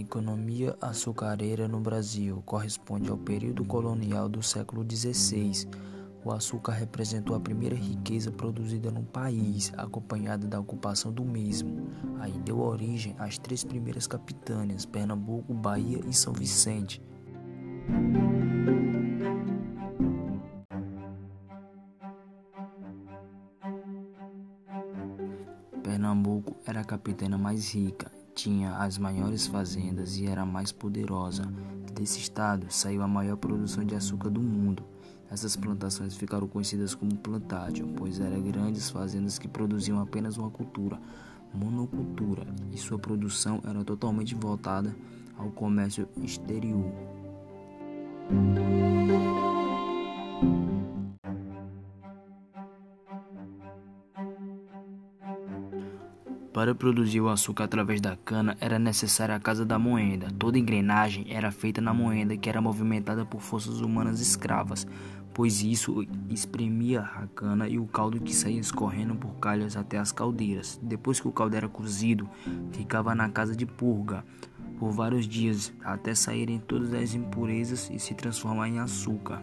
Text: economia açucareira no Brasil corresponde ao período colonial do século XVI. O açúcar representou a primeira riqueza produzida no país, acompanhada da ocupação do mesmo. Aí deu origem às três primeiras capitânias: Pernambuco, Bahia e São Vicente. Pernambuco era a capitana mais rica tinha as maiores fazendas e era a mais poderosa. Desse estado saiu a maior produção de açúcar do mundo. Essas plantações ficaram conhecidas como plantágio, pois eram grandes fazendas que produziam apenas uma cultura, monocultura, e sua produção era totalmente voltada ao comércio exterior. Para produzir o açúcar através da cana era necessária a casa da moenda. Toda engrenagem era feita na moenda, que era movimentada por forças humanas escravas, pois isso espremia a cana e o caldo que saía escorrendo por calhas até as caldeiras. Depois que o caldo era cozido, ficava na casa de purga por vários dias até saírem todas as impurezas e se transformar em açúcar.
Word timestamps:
economia 0.00 0.76
açucareira 0.80 1.68
no 1.68 1.80
Brasil 1.80 2.42
corresponde 2.46 3.10
ao 3.10 3.18
período 3.18 3.64
colonial 3.64 4.28
do 4.28 4.42
século 4.42 4.84
XVI. 4.88 5.68
O 6.24 6.30
açúcar 6.30 6.72
representou 6.72 7.34
a 7.34 7.40
primeira 7.40 7.74
riqueza 7.74 8.30
produzida 8.30 8.90
no 8.90 9.02
país, 9.02 9.72
acompanhada 9.76 10.46
da 10.46 10.60
ocupação 10.60 11.12
do 11.12 11.24
mesmo. 11.24 11.88
Aí 12.18 12.32
deu 12.40 12.60
origem 12.60 13.14
às 13.18 13.38
três 13.38 13.64
primeiras 13.64 14.06
capitânias: 14.06 14.84
Pernambuco, 14.84 15.54
Bahia 15.54 16.00
e 16.06 16.12
São 16.12 16.32
Vicente. 16.32 17.02
Pernambuco 25.82 26.56
era 26.66 26.80
a 26.80 26.84
capitana 26.84 27.38
mais 27.38 27.74
rica 27.74 28.19
tinha 28.40 28.74
as 28.76 28.96
maiores 28.96 29.46
fazendas 29.46 30.16
e 30.16 30.26
era 30.26 30.42
a 30.42 30.46
mais 30.46 30.72
poderosa. 30.72 31.42
Desse 31.92 32.18
estado 32.20 32.66
saiu 32.70 33.02
a 33.02 33.08
maior 33.08 33.36
produção 33.36 33.84
de 33.84 33.94
açúcar 33.94 34.30
do 34.30 34.40
mundo. 34.40 34.82
Essas 35.30 35.56
plantações 35.56 36.16
ficaram 36.16 36.48
conhecidas 36.48 36.94
como 36.94 37.14
plantágio, 37.18 37.86
pois 37.98 38.18
eram 38.18 38.40
grandes 38.40 38.88
fazendas 38.88 39.38
que 39.38 39.46
produziam 39.46 40.00
apenas 40.00 40.38
uma 40.38 40.50
cultura, 40.50 40.98
monocultura, 41.52 42.46
e 42.72 42.78
sua 42.78 42.98
produção 42.98 43.60
era 43.62 43.84
totalmente 43.84 44.34
voltada 44.34 44.96
ao 45.36 45.50
comércio 45.50 46.08
exterior. 46.16 47.19
Para 56.52 56.74
produzir 56.74 57.20
o 57.20 57.28
açúcar 57.28 57.64
através 57.64 58.00
da 58.00 58.16
cana 58.16 58.56
era 58.60 58.76
necessária 58.76 59.36
a 59.36 59.40
casa 59.40 59.64
da 59.64 59.78
moenda. 59.78 60.28
Toda 60.36 60.58
engrenagem 60.58 61.26
era 61.28 61.52
feita 61.52 61.80
na 61.80 61.94
moenda, 61.94 62.36
que 62.36 62.48
era 62.48 62.60
movimentada 62.60 63.24
por 63.24 63.40
forças 63.40 63.80
humanas 63.80 64.20
escravas, 64.20 64.84
pois 65.32 65.62
isso 65.62 66.04
espremia 66.28 67.02
a 67.02 67.28
cana 67.28 67.68
e 67.68 67.78
o 67.78 67.86
caldo 67.86 68.20
que 68.20 68.34
saía 68.34 68.58
escorrendo 68.58 69.14
por 69.14 69.34
calhas 69.34 69.76
até 69.76 69.96
as 69.96 70.10
caldeiras. 70.10 70.78
Depois 70.82 71.20
que 71.20 71.28
o 71.28 71.32
caldo 71.32 71.54
era 71.54 71.68
cozido, 71.68 72.28
ficava 72.72 73.14
na 73.14 73.28
casa 73.28 73.54
de 73.54 73.64
purga 73.64 74.24
por 74.76 74.90
vários 74.90 75.28
dias 75.28 75.72
até 75.84 76.16
saírem 76.16 76.58
todas 76.58 76.92
as 76.92 77.14
impurezas 77.14 77.88
e 77.94 77.98
se 78.00 78.12
transformar 78.14 78.68
em 78.68 78.80
açúcar. 78.80 79.40